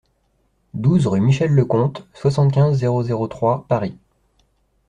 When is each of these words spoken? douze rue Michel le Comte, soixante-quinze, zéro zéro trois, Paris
douze 0.73 1.05
rue 1.05 1.21
Michel 1.21 1.51
le 1.53 1.63
Comte, 1.63 2.07
soixante-quinze, 2.15 2.79
zéro 2.79 3.03
zéro 3.03 3.27
trois, 3.27 3.67
Paris 3.67 3.95